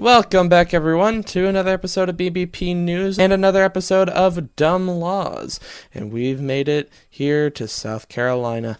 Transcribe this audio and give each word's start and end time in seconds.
Welcome 0.00 0.48
back, 0.48 0.72
everyone, 0.72 1.22
to 1.24 1.46
another 1.46 1.74
episode 1.74 2.08
of 2.08 2.16
BBP 2.16 2.74
News 2.74 3.18
and 3.18 3.34
another 3.34 3.62
episode 3.62 4.08
of 4.08 4.56
Dumb 4.56 4.88
Laws. 4.88 5.60
And 5.92 6.10
we've 6.10 6.40
made 6.40 6.70
it 6.70 6.90
here 7.10 7.50
to 7.50 7.68
South 7.68 8.08
Carolina. 8.08 8.78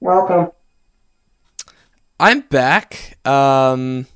Welcome. 0.00 0.52
I'm 2.20 2.40
back. 2.40 3.16
Um, 3.26 4.06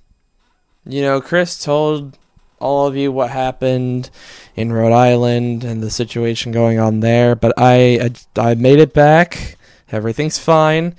you 0.84 1.00
know, 1.00 1.22
Chris 1.22 1.64
told 1.64 2.18
all 2.58 2.86
of 2.86 2.94
you 2.94 3.10
what 3.10 3.30
happened 3.30 4.10
in 4.54 4.70
Rhode 4.70 4.92
Island 4.92 5.64
and 5.64 5.82
the 5.82 5.90
situation 5.90 6.52
going 6.52 6.78
on 6.78 7.00
there, 7.00 7.34
but 7.34 7.54
I 7.56 8.10
I, 8.36 8.50
I 8.50 8.54
made 8.54 8.80
it 8.80 8.92
back. 8.92 9.56
Everything's 9.90 10.38
fine, 10.38 10.94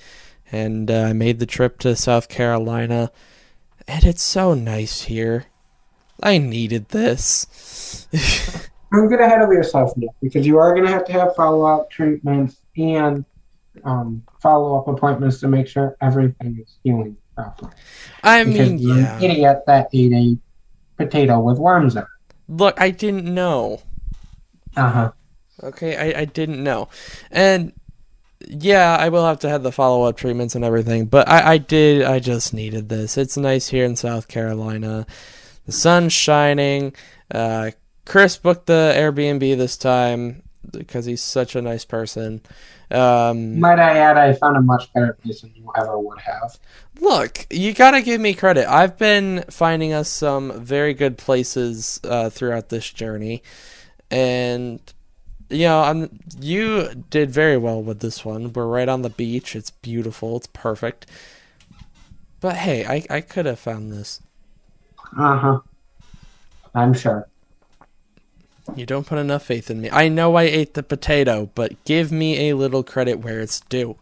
and 0.51 0.89
uh, 0.89 1.03
I 1.09 1.13
made 1.13 1.39
the 1.39 1.45
trip 1.45 1.79
to 1.79 1.95
South 1.95 2.29
Carolina, 2.29 3.11
and 3.87 4.03
it's 4.03 4.23
so 4.23 4.53
nice 4.53 5.03
here. 5.03 5.45
I 6.21 6.37
needed 6.37 6.89
this. 6.89 8.07
Don't 8.91 9.09
get 9.09 9.19
ahead 9.19 9.41
of 9.41 9.51
yourself 9.51 9.95
Nick, 9.97 10.09
because 10.21 10.47
you 10.47 10.57
are 10.57 10.73
going 10.73 10.85
to 10.85 10.91
have 10.91 11.05
to 11.05 11.11
have 11.11 11.35
follow 11.35 11.65
up 11.65 11.89
treatments 11.91 12.61
and 12.77 13.25
um, 13.83 14.23
follow 14.41 14.79
up 14.79 14.87
appointments 14.87 15.39
to 15.41 15.47
make 15.47 15.67
sure 15.67 15.95
everything 16.01 16.59
is 16.61 16.77
healing 16.83 17.17
properly. 17.35 17.71
I 18.23 18.43
Because 18.43 18.69
mean, 18.69 18.79
you're 18.79 18.97
yeah. 18.97 19.17
an 19.17 19.23
idiot 19.23 19.63
that 19.67 19.89
ate 19.93 20.13
a 20.13 20.37
potato 20.97 21.39
with 21.39 21.59
worms 21.59 21.95
in 21.95 22.03
it. 22.03 22.07
Look, 22.47 22.79
I 22.79 22.91
didn't 22.91 23.25
know. 23.25 23.81
Uh 24.75 24.89
huh. 24.89 25.11
Okay, 25.63 25.95
I, 25.97 26.21
I 26.21 26.25
didn't 26.25 26.63
know. 26.63 26.87
And 27.31 27.73
yeah, 28.45 28.95
I 28.99 29.09
will 29.09 29.25
have 29.25 29.39
to 29.39 29.49
have 29.49 29.63
the 29.63 29.71
follow 29.71 30.03
up 30.03 30.17
treatments 30.17 30.55
and 30.55 30.63
everything, 30.63 31.05
but 31.05 31.27
I, 31.27 31.53
I 31.53 31.57
did 31.57 32.03
I 32.03 32.19
just 32.19 32.53
needed 32.53 32.89
this. 32.89 33.17
It's 33.17 33.37
nice 33.37 33.67
here 33.69 33.85
in 33.85 33.95
South 33.95 34.27
Carolina. 34.27 35.05
The 35.65 35.71
sun's 35.71 36.13
shining. 36.13 36.93
Uh 37.33 37.71
Chris 38.05 38.37
booked 38.37 38.67
the 38.67 38.93
Airbnb 38.95 39.57
this 39.57 39.75
time 39.77 40.43
because 40.71 41.05
he's 41.05 41.21
such 41.21 41.55
a 41.55 41.61
nice 41.61 41.83
person. 41.85 42.41
Um 42.91 43.59
Might 43.59 43.79
I 43.79 43.97
add, 43.97 44.17
I 44.17 44.33
found 44.33 44.55
a 44.55 44.61
much 44.61 44.93
better 44.93 45.13
place 45.13 45.41
than 45.41 45.51
you 45.55 45.69
ever 45.75 45.97
would 45.99 46.19
have. 46.19 46.57
Look, 46.99 47.47
you 47.49 47.73
gotta 47.73 48.01
give 48.01 48.21
me 48.21 48.33
credit. 48.33 48.71
I've 48.71 48.97
been 48.97 49.43
finding 49.49 49.93
us 49.93 50.09
some 50.09 50.63
very 50.63 50.93
good 50.93 51.17
places 51.17 51.99
uh, 52.03 52.29
throughout 52.29 52.69
this 52.69 52.89
journey, 52.91 53.43
and 54.09 54.79
you 55.49 55.65
know, 55.65 55.81
I'm 55.81 56.19
you 56.39 57.05
did 57.09 57.31
very 57.31 57.57
well 57.57 57.81
with 57.81 57.99
this 57.99 58.25
one. 58.25 58.53
We're 58.53 58.67
right 58.67 58.89
on 58.89 59.01
the 59.01 59.09
beach. 59.09 59.55
It's 59.55 59.71
beautiful. 59.71 60.37
It's 60.37 60.47
perfect. 60.47 61.05
But 62.39 62.57
hey, 62.57 62.85
I 62.85 63.05
I 63.09 63.21
could 63.21 63.45
have 63.45 63.59
found 63.59 63.91
this. 63.91 64.21
Uh 65.17 65.37
huh. 65.37 65.59
I'm 66.75 66.93
sure. 66.93 67.27
You 68.75 68.85
don't 68.85 69.07
put 69.07 69.17
enough 69.17 69.43
faith 69.43 69.71
in 69.71 69.81
me. 69.81 69.89
I 69.89 70.09
know 70.09 70.35
I 70.35 70.43
ate 70.43 70.73
the 70.73 70.83
potato, 70.83 71.49
but 71.55 71.81
give 71.85 72.11
me 72.11 72.49
a 72.49 72.55
little 72.55 72.83
credit 72.83 73.19
where 73.19 73.39
it's 73.39 73.61
due. 73.61 73.97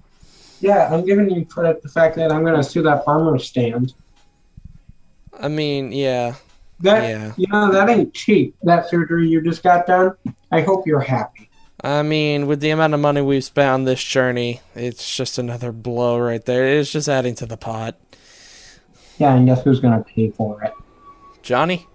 Yeah, 0.59 0.89
I'm 0.91 1.05
giving 1.05 1.29
you 1.29 1.45
credit 1.45 1.83
the 1.83 1.89
fact 1.89 2.15
that 2.15 2.31
I'm 2.31 2.43
going 2.43 2.55
to 2.55 2.63
sue 2.63 2.81
that 2.83 3.05
farmer 3.05 3.37
stand. 3.37 3.93
I 5.39 5.49
mean, 5.49 5.91
yeah, 5.91 6.35
That 6.81 7.03
Yeah. 7.09 7.33
you 7.37 7.47
know 7.47 7.71
that 7.71 7.89
ain't 7.89 8.13
cheap. 8.13 8.55
That 8.63 8.89
surgery 8.89 9.27
you 9.29 9.41
just 9.41 9.63
got 9.63 9.87
done. 9.87 10.13
I 10.51 10.61
hope 10.61 10.85
you're 10.85 10.99
happy. 10.99 11.49
I 11.83 12.01
mean, 12.03 12.47
with 12.47 12.61
the 12.61 12.71
amount 12.71 12.93
of 12.93 12.99
money 12.99 13.21
we've 13.21 13.43
spent 13.43 13.69
on 13.69 13.83
this 13.85 14.03
journey, 14.03 14.61
it's 14.75 15.15
just 15.15 15.37
another 15.37 15.71
blow 15.71 16.17
right 16.17 16.43
there. 16.43 16.65
It's 16.67 16.91
just 16.91 17.07
adding 17.07 17.35
to 17.35 17.45
the 17.45 17.57
pot. 17.57 17.95
Yeah, 19.17 19.35
and 19.35 19.45
guess 19.45 19.63
who's 19.63 19.79
going 19.79 19.97
to 19.97 20.03
pay 20.03 20.31
for 20.31 20.61
it? 20.63 20.73
Johnny? 21.43 21.87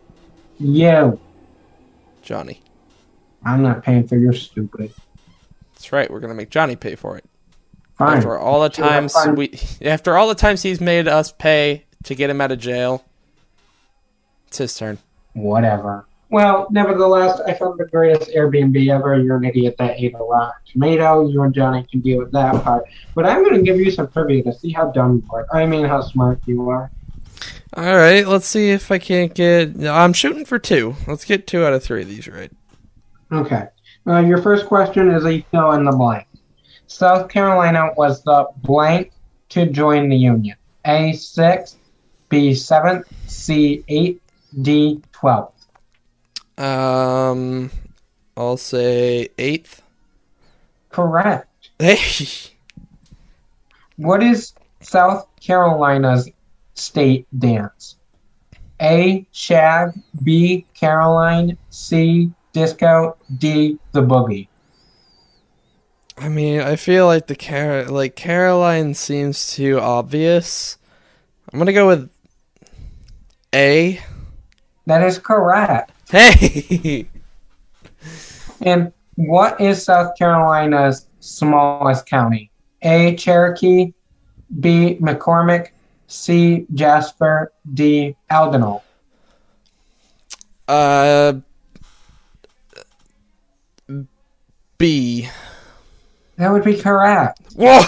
You. 0.58 1.18
Johnny. 2.22 2.62
I'm 3.44 3.62
not 3.62 3.82
paying 3.82 4.06
for 4.06 4.16
your 4.16 4.32
stupid. 4.32 4.92
That's 5.74 5.92
right. 5.92 6.10
We're 6.10 6.20
gonna 6.20 6.34
make 6.34 6.50
Johnny 6.50 6.76
pay 6.76 6.94
for 6.94 7.16
it. 7.16 7.24
Fine. 7.96 8.18
After 8.18 8.38
all 8.38 8.60
the 8.60 8.68
times 8.68 9.16
we, 9.34 9.58
after 9.82 10.16
all 10.16 10.28
the 10.28 10.34
times 10.34 10.62
he's 10.62 10.80
made 10.80 11.08
us 11.08 11.32
pay 11.32 11.86
to 12.04 12.14
get 12.14 12.28
him 12.28 12.40
out 12.42 12.52
of 12.52 12.58
jail, 12.58 13.02
it's 14.50 14.58
his 14.58 14.76
turn. 14.76 14.98
Whatever. 15.34 16.06
Well, 16.28 16.66
nevertheless, 16.72 17.40
I 17.40 17.54
found 17.54 17.78
the 17.78 17.84
greatest 17.84 18.30
Airbnb 18.30 18.92
ever. 18.92 19.16
You're 19.20 19.36
an 19.36 19.44
idiot 19.44 19.76
that 19.78 19.94
ate 19.96 20.12
a 20.14 20.18
rotten 20.18 20.54
tomato. 20.66 21.28
You 21.28 21.42
and 21.42 21.54
Johnny 21.54 21.86
can 21.88 22.00
deal 22.00 22.18
with 22.18 22.32
that 22.32 22.64
part. 22.64 22.82
But 23.14 23.26
I'm 23.26 23.44
going 23.44 23.54
to 23.54 23.62
give 23.62 23.78
you 23.78 23.92
some 23.92 24.08
trivia 24.10 24.42
to 24.42 24.52
see 24.52 24.72
how 24.72 24.90
dumb 24.90 25.22
you 25.24 25.32
are. 25.32 25.46
I 25.52 25.66
mean, 25.66 25.84
how 25.84 26.00
smart 26.00 26.40
you 26.46 26.68
are. 26.68 26.90
All 27.74 27.94
right, 27.94 28.26
let's 28.26 28.46
see 28.46 28.70
if 28.70 28.90
I 28.90 28.98
can't 28.98 29.32
get. 29.32 29.86
I'm 29.86 30.12
shooting 30.12 30.44
for 30.44 30.58
two. 30.58 30.96
Let's 31.06 31.24
get 31.24 31.46
two 31.46 31.64
out 31.64 31.72
of 31.72 31.84
three 31.84 32.02
of 32.02 32.08
these 32.08 32.26
right. 32.26 32.50
Okay. 33.30 33.68
Uh, 34.04 34.18
your 34.18 34.42
first 34.42 34.66
question 34.66 35.12
is 35.12 35.24
a 35.24 35.42
fill 35.52 35.70
in 35.72 35.84
the 35.84 35.92
blank. 35.92 36.26
South 36.88 37.28
Carolina 37.28 37.90
was 37.96 38.24
the 38.24 38.48
blank 38.56 39.12
to 39.50 39.66
join 39.66 40.08
the 40.08 40.16
Union. 40.16 40.56
A 40.86 41.12
six, 41.12 41.76
B 42.28 42.52
seventh, 42.52 43.06
C 43.28 43.84
eight. 43.86 44.20
D12. 44.58 45.52
Um, 46.58 47.70
I'll 48.36 48.56
say 48.56 49.28
eighth. 49.38 49.82
Correct. 50.90 51.70
Hey. 51.78 51.98
What 53.96 54.22
is 54.22 54.54
South 54.80 55.26
Carolina's 55.40 56.30
state 56.74 57.26
dance? 57.38 57.96
A. 58.80 59.26
Shag. 59.32 59.92
B. 60.22 60.66
Caroline. 60.74 61.56
C. 61.70 62.30
Disco. 62.52 63.16
D. 63.38 63.78
The 63.92 64.02
boogie. 64.02 64.48
I 66.16 66.28
mean, 66.28 66.60
I 66.60 66.76
feel 66.76 67.06
like 67.06 67.26
the 67.28 67.36
Car- 67.36 67.84
like 67.84 68.14
Caroline 68.14 68.92
seems 68.94 69.54
too 69.54 69.80
obvious. 69.80 70.76
I'm 71.50 71.58
gonna 71.58 71.72
go 71.72 71.86
with 71.86 72.10
A. 73.54 74.00
That 74.86 75.02
is 75.02 75.18
correct. 75.18 75.92
Hey, 76.10 77.06
And 78.62 78.92
what 79.14 79.60
is 79.60 79.84
South 79.84 80.16
Carolina's 80.18 81.06
smallest 81.20 82.06
county? 82.06 82.50
A. 82.82 83.14
Cherokee. 83.16 83.92
B. 84.60 84.98
McCormick. 85.00 85.68
C. 86.08 86.66
Jasper. 86.74 87.52
D. 87.74 88.16
Allendale. 88.30 88.82
uh, 90.66 91.34
B. 94.78 95.28
That 96.36 96.50
would 96.50 96.64
be 96.64 96.74
correct. 96.76 97.38
Whoa. 97.54 97.82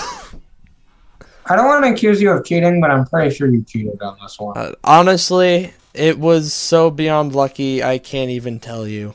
I 1.47 1.57
don't 1.57 1.67
want 1.67 1.85
to 1.85 1.91
accuse 1.93 2.21
you 2.23 2.31
of 2.31 2.45
cheating, 2.45 2.81
but 2.81 2.91
I'm 2.91 3.07
pretty 3.07 3.35
sure 3.35 3.49
you 3.49 3.65
cheated 3.65 4.01
on 4.03 4.17
this 4.23 4.39
one. 4.39 4.57
Uh, 4.57 4.73
honestly, 4.85 5.73
it 5.95 6.19
was 6.19 6.53
so 6.53 6.91
beyond 6.91 7.35
lucky. 7.35 7.83
I 7.83 7.99
can't 7.99 8.31
even 8.31 8.61
tell 8.61 8.87
you. 8.87 9.15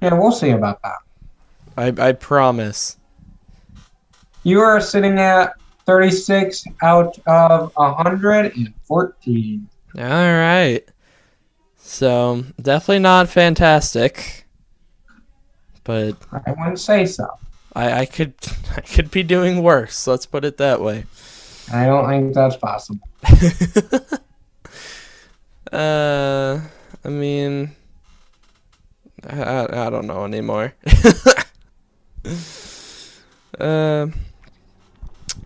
Yeah, 0.00 0.14
we'll 0.14 0.32
see 0.32 0.50
about 0.50 0.80
that. 0.82 0.98
I 1.76 2.08
I 2.08 2.12
promise. 2.12 2.96
You 4.44 4.60
are 4.60 4.80
sitting 4.80 5.18
at 5.18 5.54
36 5.84 6.64
out 6.82 7.18
of 7.26 7.72
114. 7.74 9.68
All 9.96 10.02
right. 10.04 10.84
So 11.78 12.44
definitely 12.60 12.98
not 12.98 13.28
fantastic, 13.30 14.44
but 15.84 16.16
I 16.46 16.52
wouldn't 16.52 16.78
say 16.78 17.06
so. 17.06 17.26
I, 17.74 18.00
I 18.00 18.06
could 18.06 18.34
I 18.76 18.82
could 18.82 19.10
be 19.10 19.22
doing 19.22 19.62
worse. 19.62 20.06
Let's 20.06 20.26
put 20.26 20.44
it 20.44 20.58
that 20.58 20.82
way. 20.82 21.06
I 21.72 21.86
don't 21.86 22.06
think 22.08 22.34
that's 22.34 22.56
possible. 22.56 23.08
uh, 25.72 26.60
I 27.04 27.08
mean, 27.08 27.74
I, 29.28 29.86
I, 29.86 29.90
don't 29.90 30.06
know 30.06 30.24
anymore. 30.24 30.74
uh, 33.58 34.06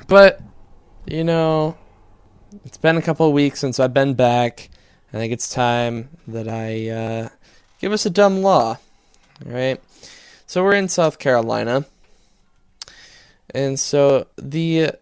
but 0.07 0.41
you 1.07 1.25
know, 1.25 1.77
it's 2.65 2.77
been 2.77 2.97
a 2.97 3.03
couple 3.03 3.27
of 3.27 3.33
weeks 3.33 3.61
since 3.61 3.81
I've 3.81 3.95
been 3.95 4.15
back. 4.15 4.71
I 5.13 5.17
think 5.17 5.33
it's 5.33 5.53
time 5.53 6.09
that 6.29 6.49
I 6.49 6.89
uh, 6.89 7.29
give 7.81 7.93
us 7.93 8.07
a 8.07 8.11
dumb 8.11 8.43
law. 8.43 8.79
All 9.45 9.53
right. 9.53 9.81
So 10.47 10.63
we're 10.63 10.75
in 10.75 10.89
South 10.89 11.19
Carolina. 11.19 11.85
And 13.55 13.79
so 13.79 14.27
the 14.37 14.93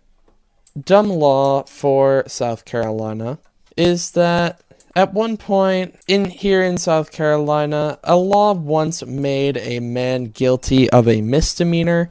dumb 0.81 1.09
law 1.09 1.65
for 1.65 2.25
South 2.27 2.65
Carolina 2.65 3.39
is 3.77 4.13
that 4.13 4.61
at 4.97 5.15
one 5.15 5.37
point 5.37 5.95
in 6.09 6.25
here 6.25 6.63
in 6.63 6.77
South 6.77 7.13
Carolina, 7.13 7.99
a 8.03 8.17
law 8.17 8.53
once 8.53 9.05
made 9.07 9.57
a 9.59 9.79
man 9.81 10.25
guilty 10.25 10.91
of 10.91 11.07
a 11.07 11.21
misdemeanor 11.21 12.09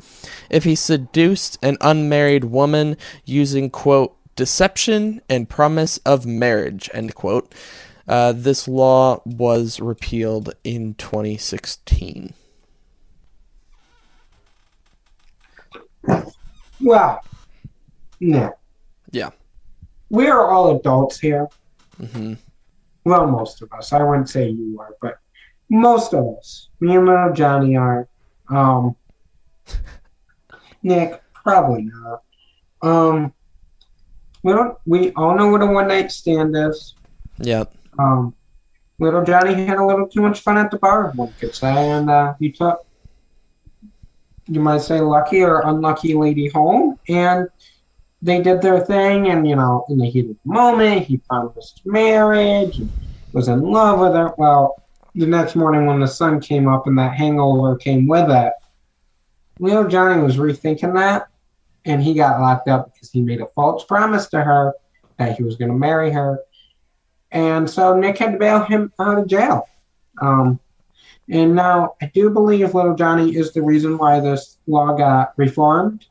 if 0.50 0.64
he 0.64 0.76
seduced 0.76 1.58
an 1.62 1.78
unmarried 1.82 2.46
woman 2.46 2.96
using 3.26 3.70
quote 3.70 4.16
deception 4.36 5.22
and 5.28 5.50
promise 5.50 5.98
of 6.06 6.26
marriage, 6.26 6.90
end 6.94 7.14
quote. 7.16 7.54
Uh, 8.08 8.32
this 8.32 8.68
law 8.68 9.22
was 9.26 9.80
repealed 9.82 10.56
in 10.64 10.94
2016. 10.96 12.34
Well, 16.82 17.22
no. 18.22 18.56
Yeah. 19.12 19.32
We 20.10 20.28
are 20.28 20.50
all 20.50 20.78
adults 20.78 21.20
here. 21.20 21.48
hmm 21.98 22.36
Well, 23.04 23.28
most 23.28 23.62
of 23.62 23.72
us. 23.74 23.94
I 23.94 24.04
wouldn't 24.04 24.30
say 24.30 24.50
you 24.50 24.80
are, 24.80 24.96
but 25.02 25.20
most 25.70 26.14
of 26.14 26.38
us. 26.38 26.70
Me 26.80 26.96
and 26.96 27.06
little 27.06 27.34
Johnny 27.34 27.76
are. 27.78 28.08
Um, 28.50 28.96
Nick, 30.84 31.22
probably 31.34 31.90
not. 31.94 32.24
Um, 32.82 33.34
we 34.44 34.54
don't. 34.54 34.78
We 34.86 35.12
all 35.14 35.36
know 35.36 35.48
what 35.48 35.62
a 35.62 35.66
one 35.66 35.88
night 35.88 36.12
stand 36.12 36.56
is. 36.56 36.96
Yep. 37.40 37.74
Um, 37.98 38.34
little 39.00 39.24
Johnny 39.24 39.66
had 39.66 39.78
a 39.78 39.86
little 39.86 40.08
too 40.08 40.22
much 40.22 40.42
fun 40.42 40.58
at 40.58 40.72
the 40.72 40.78
bar, 40.78 41.12
one 41.16 41.34
could 41.40 41.56
say, 41.56 41.90
and 41.90 42.10
uh, 42.10 42.34
he 42.40 42.52
took, 42.52 42.86
you 44.48 44.60
might 44.60 44.82
say, 44.82 45.00
lucky 45.00 45.42
or 45.42 45.62
unlucky 45.68 46.14
lady 46.14 46.50
home, 46.50 47.00
and 47.08 47.48
they 48.22 48.42
did 48.42 48.62
their 48.62 48.80
thing, 48.80 49.28
and 49.30 49.48
you 49.48 49.56
know, 49.56 49.86
in 49.90 49.98
the 49.98 50.10
heat 50.10 50.30
of 50.30 50.36
the 50.44 50.54
moment, 50.54 51.06
he 51.06 51.18
promised 51.18 51.82
marriage, 51.86 52.82
was 53.34 53.48
in 53.48 53.62
love 53.62 54.00
with 54.00 54.14
her. 54.14 54.34
Well, 54.38 54.82
the 55.16 55.26
next 55.26 55.56
morning 55.56 55.86
when 55.86 56.00
the 56.00 56.08
sun 56.08 56.40
came 56.40 56.68
up 56.68 56.88
and 56.88 56.98
that 56.98 57.16
hangover 57.16 57.76
came 57.78 58.08
with 58.08 58.30
it, 58.30 58.54
little 59.60 59.88
Johnny 59.88 60.22
was 60.22 60.38
rethinking 60.38 60.96
that, 60.96 61.28
and 61.86 62.02
he 62.02 62.14
got 62.14 62.42
locked 62.42 62.68
up 62.68 62.94
because 62.94 63.12
he 63.12 63.22
made 63.22 63.42
a 63.42 63.48
false 63.56 63.86
promise 63.86 64.28
to 64.30 64.42
her 64.42 64.74
that 65.18 65.38
he 65.38 65.44
was 65.44 65.56
going 65.58 65.72
to 65.72 65.78
marry 65.78 66.12
her 66.12 66.40
and 67.32 67.70
so 67.70 67.96
Nick 67.96 68.18
had 68.18 68.34
to 68.34 68.38
bail 68.38 68.64
him 68.64 68.92
out 69.00 69.20
of 69.20 69.28
jail. 69.28 69.70
Um, 70.22 70.60
and 71.30 71.56
now 71.56 71.96
I 72.02 72.08
do 72.14 72.30
believe 72.32 72.74
Little 72.74 72.96
Johnny 72.96 73.36
is 73.36 73.54
the 73.54 73.62
reason 73.62 73.98
why 73.98 74.20
this 74.20 74.58
law 74.68 74.94
got 74.94 75.34
reformed, 75.38 76.06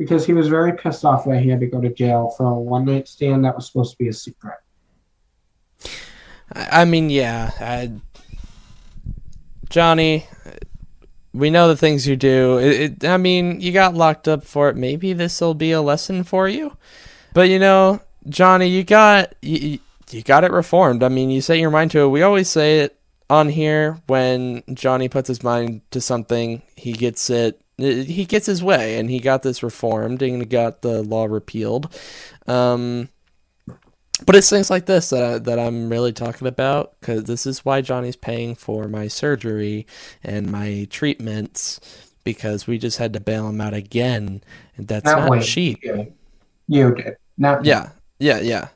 because 0.00 0.24
he 0.24 0.32
was 0.32 0.48
very 0.48 0.72
pissed 0.72 1.04
off 1.04 1.26
that 1.26 1.42
he 1.42 1.50
had 1.50 1.60
to 1.60 1.66
go 1.66 1.78
to 1.78 1.90
jail 1.90 2.32
for 2.34 2.46
a 2.46 2.54
one 2.54 2.86
night 2.86 3.06
stand 3.06 3.44
that 3.44 3.54
was 3.54 3.66
supposed 3.66 3.92
to 3.92 3.98
be 3.98 4.08
a 4.08 4.12
secret. 4.14 4.56
I 6.50 6.86
mean, 6.86 7.10
yeah. 7.10 7.50
I, 7.60 7.92
Johnny, 9.68 10.26
we 11.34 11.50
know 11.50 11.68
the 11.68 11.76
things 11.76 12.08
you 12.08 12.16
do. 12.16 12.56
It, 12.56 12.80
it, 12.80 13.04
I 13.04 13.18
mean, 13.18 13.60
you 13.60 13.72
got 13.72 13.92
locked 13.92 14.26
up 14.26 14.42
for 14.42 14.70
it. 14.70 14.76
Maybe 14.76 15.12
this 15.12 15.38
will 15.38 15.52
be 15.52 15.72
a 15.72 15.82
lesson 15.82 16.24
for 16.24 16.48
you. 16.48 16.78
But 17.34 17.50
you 17.50 17.58
know, 17.58 18.00
Johnny, 18.26 18.68
you 18.68 18.84
got 18.84 19.34
you, 19.42 19.80
you 20.10 20.22
got 20.22 20.44
it 20.44 20.50
reformed. 20.50 21.02
I 21.02 21.10
mean, 21.10 21.28
you 21.28 21.42
set 21.42 21.58
your 21.58 21.70
mind 21.70 21.90
to 21.90 22.00
it. 22.00 22.08
We 22.08 22.22
always 22.22 22.48
say 22.48 22.80
it 22.80 22.98
on 23.28 23.50
here 23.50 23.98
when 24.06 24.62
Johnny 24.72 25.10
puts 25.10 25.28
his 25.28 25.42
mind 25.42 25.82
to 25.90 26.00
something, 26.00 26.62
he 26.74 26.94
gets 26.94 27.28
it. 27.28 27.60
He 27.80 28.24
gets 28.24 28.46
his 28.46 28.62
way, 28.62 28.98
and 28.98 29.10
he 29.10 29.20
got 29.20 29.42
this 29.42 29.62
reformed 29.62 30.22
and 30.22 30.40
he 30.42 30.46
got 30.46 30.82
the 30.82 31.02
law 31.02 31.24
repealed. 31.24 31.94
Um, 32.46 33.08
but 34.26 34.36
it's 34.36 34.50
things 34.50 34.70
like 34.70 34.86
this 34.86 35.10
that 35.10 35.22
I, 35.22 35.38
that 35.38 35.58
I'm 35.58 35.88
really 35.88 36.12
talking 36.12 36.46
about 36.46 36.98
because 37.00 37.24
this 37.24 37.46
is 37.46 37.64
why 37.64 37.80
Johnny's 37.80 38.16
paying 38.16 38.54
for 38.54 38.88
my 38.88 39.08
surgery 39.08 39.86
and 40.22 40.50
my 40.50 40.86
treatments 40.90 41.80
because 42.24 42.66
we 42.66 42.78
just 42.78 42.98
had 42.98 43.12
to 43.14 43.20
bail 43.20 43.48
him 43.48 43.60
out 43.60 43.74
again, 43.74 44.42
and 44.76 44.86
that's 44.86 45.04
Not 45.04 45.28
not 45.28 45.42
cheap. 45.42 45.82
You, 45.82 46.12
you 46.68 46.94
did. 46.94 47.16
Not 47.38 47.64
Yeah, 47.64 47.90
yeah, 48.18 48.40
yeah. 48.40 48.68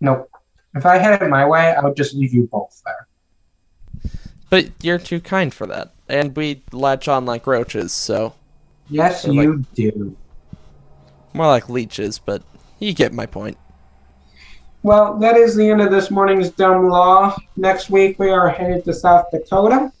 Nope. 0.00 0.30
If 0.74 0.84
I 0.84 0.98
had 0.98 1.22
it 1.22 1.28
my 1.30 1.46
way, 1.46 1.74
I 1.74 1.82
would 1.82 1.96
just 1.96 2.14
leave 2.14 2.34
you 2.34 2.48
both 2.50 2.82
there. 2.84 4.12
But 4.50 4.70
you're 4.82 4.98
too 4.98 5.20
kind 5.20 5.52
for 5.54 5.66
that, 5.66 5.94
and 6.08 6.34
we 6.36 6.62
latch 6.72 7.08
on 7.08 7.24
like 7.26 7.46
roaches, 7.46 7.92
so 7.92 8.34
Yes, 8.88 9.24
you 9.26 9.64
do. 9.74 10.16
more 11.34 11.46
like 11.46 11.68
leeches. 11.68 12.18
But 12.18 12.42
you 12.78 12.92
get 12.94 13.12
my 13.12 13.26
point. 13.26 13.58
Well, 14.82 15.18
that 15.18 15.36
is 15.36 15.56
the 15.56 15.68
end 15.68 15.80
of 15.82 15.90
this 15.90 16.10
morning's 16.10 16.50
dumb 16.50 16.88
law. 16.88 17.36
Next 17.56 17.90
week 17.90 18.18
we 18.20 18.30
are 18.30 18.48
headed 18.48 18.84
to 18.84 18.92
South 18.92 19.26
Dakota, 19.32 19.92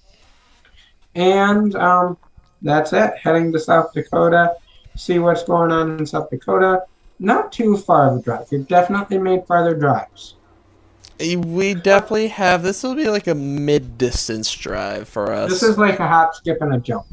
and 1.14 1.74
um, 1.74 2.16
that's 2.62 2.92
it. 2.92 3.14
Heading 3.20 3.50
to 3.52 3.58
South 3.58 3.92
Dakota, 3.92 4.54
see 4.94 5.18
what's 5.18 5.42
going 5.42 5.72
on 5.72 5.98
in 5.98 6.06
South 6.06 6.30
Dakota. 6.30 6.82
Not 7.18 7.50
too 7.50 7.76
far 7.76 8.10
of 8.12 8.18
a 8.18 8.22
drive. 8.22 8.46
We've 8.52 8.68
definitely 8.68 9.18
made 9.18 9.46
farther 9.46 9.74
drives. 9.74 10.34
We 11.18 11.74
definitely 11.74 12.28
have. 12.28 12.62
This 12.62 12.82
will 12.82 12.94
be 12.94 13.08
like 13.08 13.26
a 13.26 13.34
mid-distance 13.34 14.52
drive 14.52 15.08
for 15.08 15.32
us, 15.32 15.50
This 15.50 15.62
is 15.62 15.78
like 15.78 15.98
a 15.98 16.06
hop, 16.06 16.34
skip, 16.34 16.60
and 16.60 16.74
a 16.74 16.78
jump. 16.78 17.06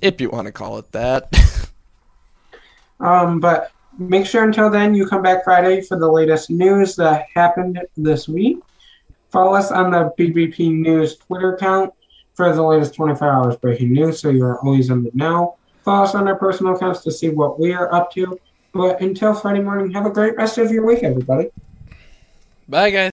if 0.00 0.20
you 0.20 0.28
want 0.30 0.46
to 0.46 0.52
call 0.52 0.78
it 0.78 0.90
that. 0.92 1.32
Um, 3.00 3.40
but 3.40 3.72
make 3.98 4.26
sure 4.26 4.44
until 4.44 4.70
then 4.70 4.94
you 4.94 5.08
come 5.08 5.22
back 5.22 5.42
Friday 5.42 5.80
for 5.82 5.98
the 5.98 6.08
latest 6.08 6.50
news 6.50 6.94
that 6.94 7.26
happened 7.34 7.80
this 7.96 8.28
week. 8.28 8.58
Follow 9.30 9.54
us 9.54 9.72
on 9.72 9.90
the 9.90 10.12
BBP 10.16 10.72
News 10.72 11.16
Twitter 11.16 11.54
account 11.56 11.92
for 12.34 12.54
the 12.54 12.62
latest 12.62 12.94
24 12.94 13.28
hours 13.28 13.56
breaking 13.56 13.92
news 13.92 14.20
so 14.20 14.30
you're 14.30 14.60
always 14.60 14.90
in 14.90 15.02
the 15.02 15.10
know. 15.14 15.56
Follow 15.84 16.04
us 16.04 16.14
on 16.14 16.28
our 16.28 16.36
personal 16.36 16.76
accounts 16.76 17.00
to 17.02 17.10
see 17.10 17.28
what 17.30 17.58
we 17.58 17.72
are 17.72 17.92
up 17.92 18.12
to. 18.12 18.38
But 18.72 19.00
until 19.00 19.34
Friday 19.34 19.60
morning, 19.60 19.92
have 19.92 20.06
a 20.06 20.10
great 20.10 20.36
rest 20.36 20.58
of 20.58 20.70
your 20.70 20.84
week, 20.86 21.02
everybody. 21.02 21.50
Bye, 22.68 22.90
guys. 22.90 23.10